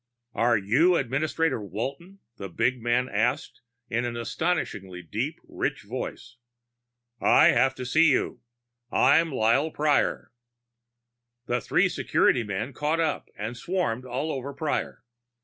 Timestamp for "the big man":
2.37-3.07